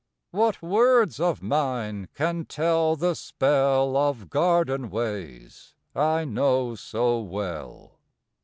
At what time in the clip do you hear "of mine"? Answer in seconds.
1.19-2.09